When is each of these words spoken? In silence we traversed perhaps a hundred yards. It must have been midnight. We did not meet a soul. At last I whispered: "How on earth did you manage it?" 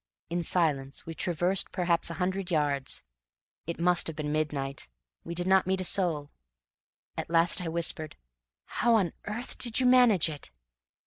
In 0.31 0.41
silence 0.41 1.05
we 1.05 1.13
traversed 1.13 1.71
perhaps 1.71 2.09
a 2.09 2.15
hundred 2.15 2.49
yards. 2.49 3.03
It 3.67 3.79
must 3.79 4.07
have 4.07 4.15
been 4.15 4.31
midnight. 4.31 4.87
We 5.23 5.35
did 5.35 5.45
not 5.45 5.67
meet 5.67 5.79
a 5.81 5.83
soul. 5.83 6.31
At 7.15 7.29
last 7.29 7.61
I 7.61 7.67
whispered: 7.67 8.15
"How 8.65 8.95
on 8.95 9.13
earth 9.25 9.59
did 9.59 9.79
you 9.79 9.85
manage 9.85 10.27
it?" 10.27 10.49